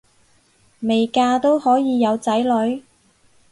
[0.79, 2.81] 未嫁都可以有仔女